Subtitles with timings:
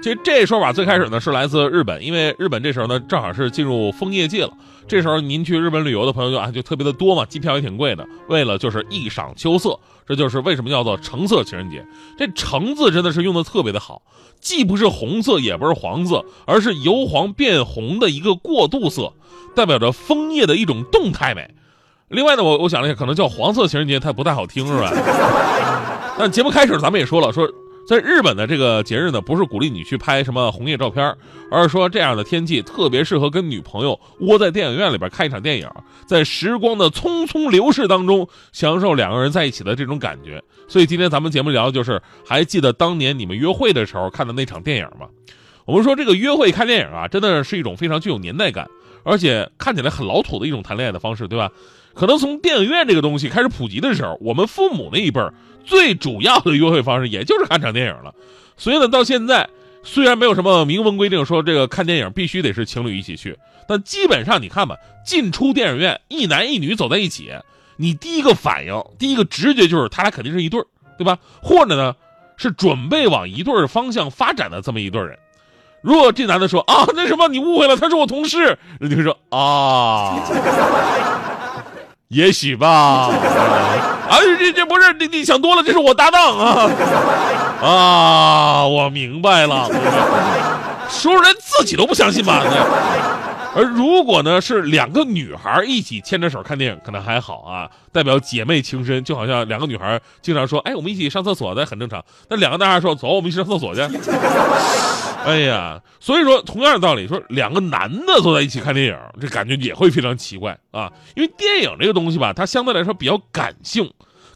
[0.00, 4.50] 其实这说法最开始呢是来自日本，因为日本这时候呢正好是进入枫叶季了。
[4.86, 8.06] 这时候您去日本旅游的朋友就啊就特别的多嘛，机票也挺贵的。
[8.28, 11.84] 为了就是一赏秋色，这就是为什么叫做橙色情人节。
[12.16, 14.00] 这橙字真的是用的特别的好，
[14.40, 19.12] 既不是红色，也不是黄色，而是由黄变红的一个过渡色，
[19.54, 21.50] 代表着枫叶的一种动态美。
[22.08, 24.90] 另外呢，我我想了一下，可能叫黄色情人节它不太好听，是吧？
[26.18, 27.46] 那节目开始咱们也说了，说
[27.88, 31.16] 在日本的这个节日呢，不是鼓励你去拍什么红叶照片，
[31.50, 35.66] 而是说这样的天气特别适合跟女朋友窝在电影院里边看一场电影，
[36.04, 40.44] 在时光的匆匆流逝当中，享受两个人在一起的这种感觉。
[40.68, 45.08] 所以今天咱们节目聊的就是，还记得当年你们约会的时候看的那场电影吗？
[45.64, 48.68] 我们说这个约会看电影啊，真的是一种非常具有年代感，
[49.02, 51.50] 而且看起来很老土的一种谈恋爱的方式，对吧？
[51.98, 58.14] 可能从电影院这个东西开始普及的时候，我们父母那一辈儿最主要的约会方式也就是看场电影了。
[58.56, 59.48] 所以呢，到现在
[59.82, 67.32] 虽然没有什么明文规定说这个看电影必须得是情侣一起去，但基本上你看吧，进出电影院一男一女走在一起，
[67.76, 71.18] 你第一个反应、第一个直觉就是他俩肯定是一对儿，对吧？
[71.42, 71.96] 或者呢，
[72.36, 75.18] 是准备往一对儿方向发展的这么一对人。
[75.82, 80.14] 如果这男的说啊，那什么你误会了，他是我同事，人就说啊。
[82.08, 86.70] 也许吧，啊， 这这不是你你想多了，这是我搭档啊，
[87.60, 89.68] 啊，我明白了，
[90.88, 92.42] 说人自己都不相信吧？
[93.54, 102.02] 而如果呢是两个女孩一起牵着手看电影，可能还好啊，代表姐妹情深，就好像两个女孩经常说，哎，我们一起上厕所，那很正常。
[102.30, 103.82] 那两个男孩说，走，我们一起上厕所去。
[105.24, 110.90] 哎呀，所以说同样的道理，说两个男的坐在一起看电影，这感觉也会非常奇怪啊。
[111.16, 113.90] 因为电影这个东西吧，它相对来说比较感性，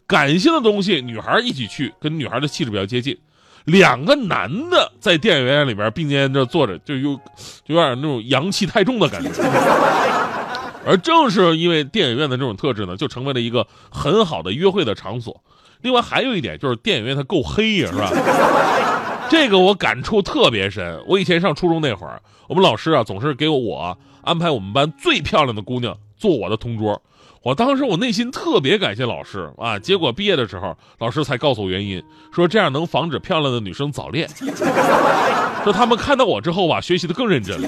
[0.05, 3.17] 感性的东西，女孩一起去，跟女孩的气质比较接近。
[3.65, 7.15] 两个男的在电影院里边并肩着坐着，就有
[7.65, 9.29] 就有点那种阳气太重的感觉。
[10.85, 15.41] 而正是因为电影院的这种特质呢，就成为了一个很好的约会的场所。
[15.79, 18.11] 另外还有一点就是电影院它够黑呀，是吧？
[19.33, 21.03] 这个我感触特别深。
[21.07, 27.01] 我以前上初中那会儿，我们老师啊总是给我安排我们班最漂亮的姑娘做我的同桌。
[27.41, 29.79] 我当时我内心特别感谢老师啊。
[29.79, 31.99] 结果毕业的时候，老师才告诉我原因，
[32.31, 34.29] 说这样能防止漂亮的女生早恋。
[35.63, 37.67] 说他们看到我之后吧，学习的更认真了。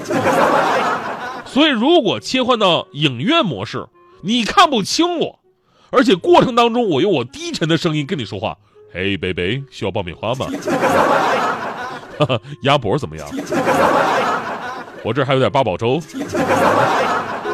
[1.46, 3.84] 所以如果切换到影院模式，
[4.22, 5.40] 你看不清我，
[5.90, 8.56] 而且过程当中我用我低沉的声音跟你说话。
[8.96, 10.46] 哎，贝贝，需要爆米花吗？
[12.62, 13.28] 鸭脖怎么样？
[15.04, 16.00] 我这还有点八宝粥，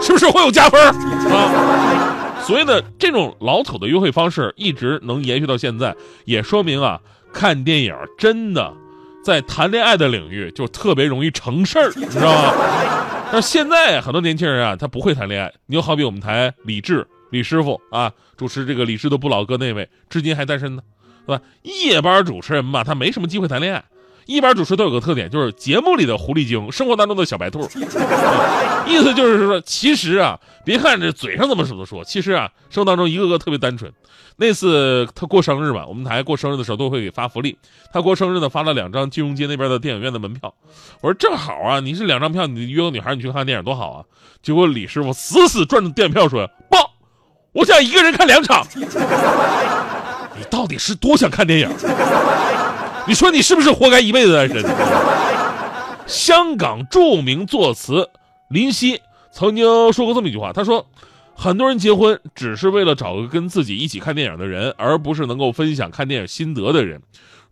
[0.01, 0.95] 是不是会有加分啊？
[2.45, 5.95] 所以呢，这种老土的约会方式一直能延续到现在，
[6.27, 7.01] 也说明啊，
[7.33, 8.73] 看电影真的
[9.25, 12.53] 在谈恋爱的领域就特别容易成事儿，你知道吗？
[13.33, 15.53] 但是现在很多年轻人啊，他不会谈恋爱。
[15.67, 20.83] 你就好比我们台李志李师傅啊，主持这个《李志的不老哥》那位，至今还单身呢。
[21.27, 21.43] 对吧？
[21.63, 23.85] 夜班主持人嘛，他没什么机会谈恋爱。
[24.25, 27.69] 一般主持都有个特点，就是节目里的狐狸精，生活当中的小白兔。
[28.87, 33.93] 意思就是说，其实啊，别看这嘴上这么说说，其实啊，生活当中一个个特别单纯。
[34.37, 37.59] 那次他过生日嘛，我们台过生日的时候都会给发福利。
[37.93, 40.55] 他过生日呢，发了两张金融街那边的电影院的门票。
[41.01, 44.05] 我说正好啊，你是两张票，你约个女孩，你去看电影多好啊。
[44.41, 46.77] 结果李师傅死死攥着电影票说：“不，
[47.53, 48.65] 我想一个人看两场。”
[50.37, 51.69] 你到底是多想看电影？
[53.07, 54.65] 你说你是不是活该一辈子单身？
[56.07, 58.11] 香港著名作词
[58.49, 59.01] 林夕
[59.31, 60.87] 曾经说过这么一句话，他说
[61.35, 67.01] ：“很多人结婚只是为了找个跟自己一起看电影的人，而不是能够分享看电影心得的人。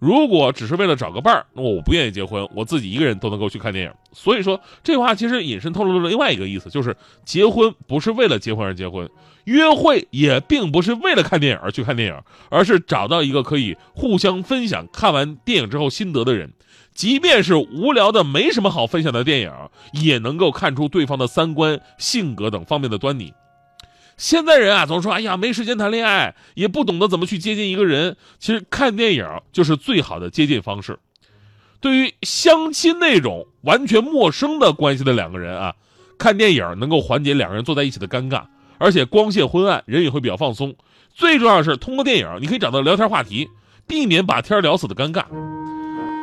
[0.00, 9.08] 如果只是为了找个伴儿，那我不愿意结婚，我自己一个人都能够去看电影。”所以说，这话其实隐身透露了另外一个意思，就是结婚不是为了结婚而结婚。
[9.44, 12.18] 约会也并不是为了看电影而去看电影，
[12.48, 16.52] 而是找到一个可以互相分享看完电影之后心得的人，
[16.94, 19.52] 即便是无聊的没什么好分享的电影，
[19.92, 23.32] 也能够看出对方的三观、性格等方面的端倪。
[24.20, 28.18] 现在人啊，总说哎呀没时间谈恋爱，也不懂得怎么去接近一个人。
[28.38, 30.98] 其实看电影就是最好的接近方式。
[31.80, 35.74] 对于相亲那种完全陌生的关系的两个人啊，
[36.18, 38.42] 看电影能够缓解两个人坐在一起的尴尬。
[38.76, 40.74] 而且光线昏暗，人也会比较放松。
[41.14, 43.48] 最重要的是通过电影，你可以找到聊天话题，
[43.86, 45.24] 避免把天聊死的尴尬。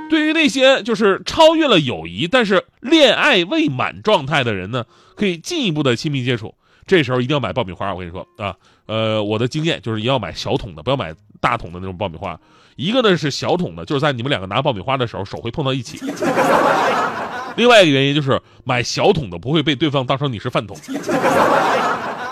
[0.08, 4.86] 对于那些就是超越了友谊，但是恋爱未满状态的人呢，
[5.16, 6.54] 可以进一步的亲密接触。
[6.88, 8.56] 这时候一定要买爆米花，我跟你说啊，
[8.88, 12.40] 呃，我的经验就是一定要买小桶的，不要买大桶的那种爆米花。
[12.78, 16.00] 一个呢是小桶的，就是在你们两个拿爆米花的时候手会碰到一起。
[17.58, 20.78] 另外一个原因就是买小桶的不会被对方当成你是饭桶。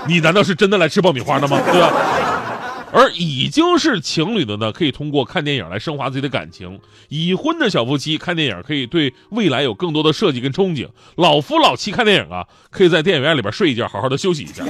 [0.08, 1.60] 你难道是真的来吃爆米花的吗？
[1.72, 1.92] 对吧？
[2.96, 10.88] 而已经是情侣的呢，可以通过看电影来升华自己的感情；已婚的小夫妻看电影可以对未来有更多的设计跟憧憬；
[11.18, 14.64] 老夫老妻看电影啊，可以在电影院里边睡一觉，好好的休息一下。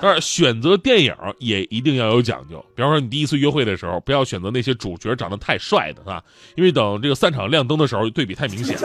[0.00, 6.22] 但是选择电影也一定要有讲究，比方说你第一次约会的时候，不要选择那些主角长得太帅的，啊，
[6.54, 8.78] 因为等这个散场亮灯的时候，对比太明显。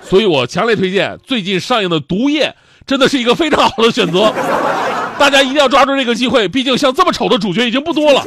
[0.00, 2.48] 所以我强烈推荐最近上映的《毒液》。
[2.86, 4.32] 真的是一个非常好的选择，
[5.18, 6.48] 大家一定要抓住这个机会。
[6.48, 8.22] 毕竟像这么丑的主角已经不多了。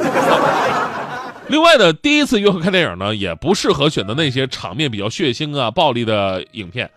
[1.48, 6.88] 另外呢，第一次约会看电影呢，也不适合选择那些场面比较血腥啊、暴力的影片，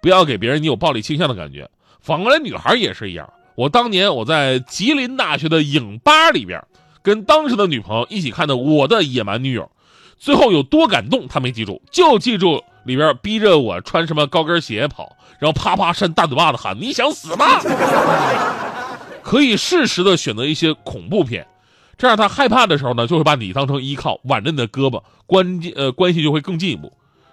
[0.00, 1.68] 不要给别人你有暴力倾向的感觉。
[2.00, 3.28] 反过来，女孩也是一样。
[3.54, 6.62] 我当年我在吉林大学的影吧里边，
[7.02, 9.62] 跟当时的女朋友一起看的《我的野蛮女友》，
[10.18, 12.62] 最后有多感动，她没记住，就记住。
[12.84, 17.60] 里边逼着我穿什么高跟鞋跑，然后啪啪扇大嘴巴子喊你想死吗？
[19.32, 21.46] 可以适时的选择一些恐怖片，
[21.96, 26.92] 这样他害怕的时候呢，就会把你当成依靠，挽着你的胳膊，关呃关系就会更进一步。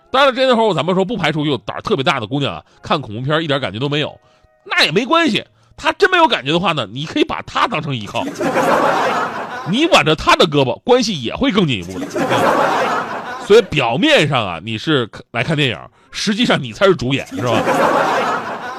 [0.10, 4.18] 当然，这那会咱们说不排除有胆儿特别大的姑娘啊，看恐怖片一点感觉都没有，
[4.64, 5.44] 那也没关系。
[5.76, 8.24] 他真没有感觉的话呢，你可以把他当成依靠，
[9.70, 12.08] 你挽着他的胳膊，关系也会更进一步的。
[13.46, 15.78] 所以表面上啊，你是来看电影，
[16.12, 17.62] 实际上你才是主演，是吧？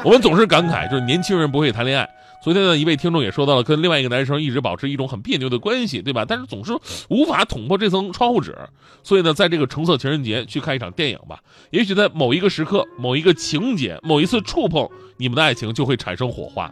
[0.02, 2.08] 我们总是感慨，就是年轻人不会谈恋爱。
[2.42, 6.24] 昨天呢，一位听众也说到了，跟另外一个男生一直保持一种很别扭的关系，对吧？
[6.26, 6.72] 但是总是
[7.08, 8.56] 无法捅破这层窗户纸。
[9.02, 11.40] 所以呢，在这个橙色情人节去看一场电影吧，
[11.70, 16.70] 也许在某一个时刻、某一个情节、某一次触碰，你们的爱情就会产生火花。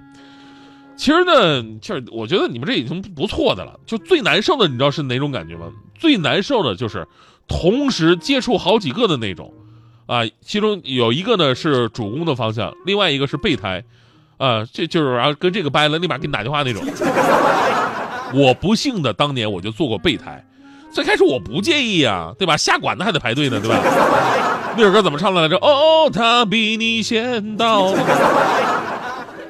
[0.96, 3.78] 其实呢，就是我觉得你们这已经不错的了。
[3.86, 5.70] 就最难受的，你知道是哪种感觉吗？
[5.98, 7.06] 最难受的就是。
[7.50, 9.50] 同时接触好几个的那种，
[10.04, 13.82] 啊，其中有一个呢是主攻的方向，另外一个是备胎，
[14.38, 16.82] 啊，这就是然后跟这个掰了，立马给你打电话那种。
[18.34, 20.44] 我不幸的当年我就做过备胎，
[20.92, 22.56] 最开始我不介意啊，对吧？
[22.56, 23.76] 下馆子还得排队呢，对吧？
[24.76, 25.56] 那首歌怎么唱来着？
[25.64, 27.92] 哦，他比你先到。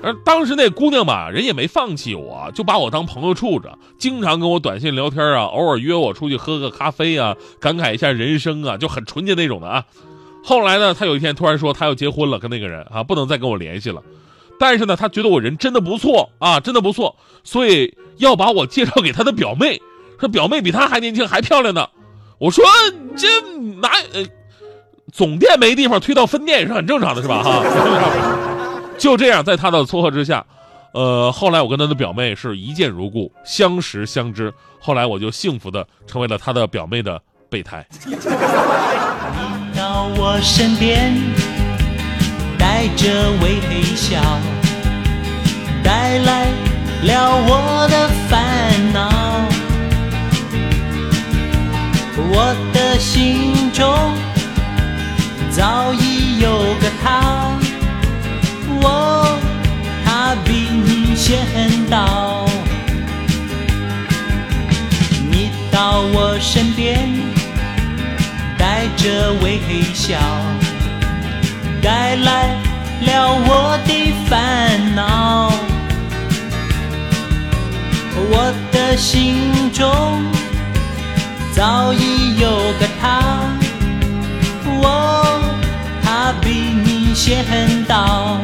[0.00, 9.84] 而当时那姑娘吧，人也没放弃我，就把我当朋友处着，经常跟我短信聊天啊，偶尔约我出去喝个咖啡啊，感慨一下人生啊，就很纯洁那种的啊。
[10.44, 14.00] 后来呢，她有一天突然说她要结婚了，跟那个人啊，不能再跟我联系了。
[14.58, 17.14] 但是呢，他觉得我人真的不错啊，真的不错，
[17.44, 19.80] 所以要把我介绍给他的表妹，
[20.18, 21.88] 说表妹比他还年轻还漂亮呢。
[22.38, 22.64] 我说
[23.16, 23.26] 这
[23.80, 24.24] 哪呃，
[25.12, 27.42] 总店没地方推到分店也是很正常的，是吧？
[27.42, 27.62] 哈。
[28.98, 30.44] 就这样，在他的撮合之下，
[30.92, 34.52] 呃，后来我跟他的表妹是一见如故，相识相知。
[34.80, 37.86] 后来我就幸福的成为了他的表妹的备胎。
[38.06, 38.14] 你
[39.76, 41.14] 到我身边，
[42.78, 44.20] 带着微笑，
[45.82, 46.46] 带来
[47.02, 49.10] 了我的烦恼。
[52.16, 54.14] 我的心中
[55.50, 56.48] 早已有
[56.80, 57.50] 个他。
[58.80, 59.36] 我，
[60.04, 61.44] 他比你先
[61.90, 62.46] 到，
[65.28, 67.10] 你到我身边，
[68.56, 69.58] 带着微
[69.92, 70.16] 笑，
[71.82, 72.54] 带来
[73.00, 75.50] 了我的烦恼。
[78.30, 80.24] 我的心中
[81.52, 82.50] 早已有
[82.80, 83.22] 个他，
[84.82, 85.40] 我，
[86.02, 86.50] 他比
[86.84, 87.44] 你先
[87.84, 88.40] 到。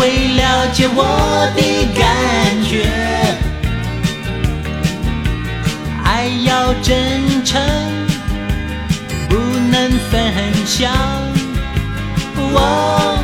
[0.00, 1.04] 会了解我
[1.54, 1.60] 的
[1.94, 2.88] 感觉。
[6.02, 7.60] 爱要真诚，
[9.28, 9.36] 不
[9.70, 10.32] 能分
[10.64, 10.90] 享。
[12.34, 13.22] 我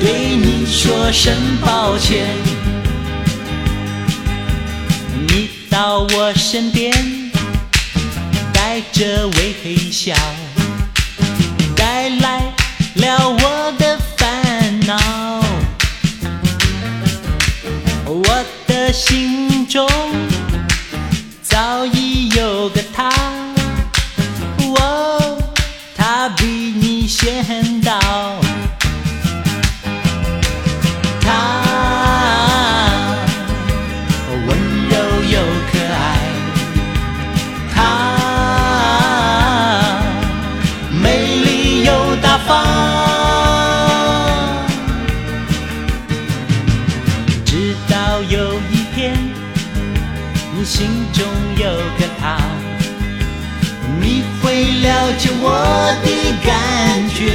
[0.00, 1.32] 对你说声
[1.64, 2.26] 抱歉。
[5.28, 6.92] 你到我身边，
[8.52, 10.12] 带着微笑，
[11.76, 12.40] 带来
[12.96, 13.72] 了我
[18.96, 19.55] 心。
[50.58, 51.22] 你心中
[51.58, 52.38] 有个他，
[54.00, 55.52] 你会了解我
[56.02, 56.08] 的
[56.46, 57.30] 感觉。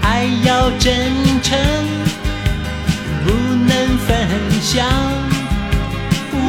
[0.00, 1.12] 爱要真
[1.42, 1.58] 诚，
[3.22, 3.30] 不
[3.66, 4.08] 能分
[4.62, 4.88] 享。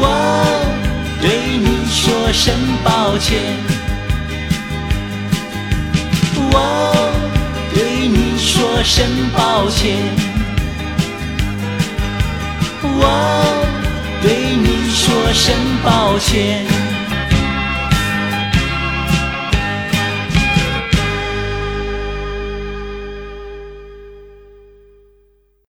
[0.02, 0.04] 我
[1.22, 3.40] 对你说声抱歉，
[6.54, 6.56] 我
[7.74, 9.98] 对你说声抱歉，
[13.02, 16.79] 我对你说声抱歉。